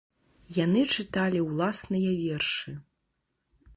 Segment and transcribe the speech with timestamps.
[0.63, 2.71] Яны чыталі ўласныя вершы.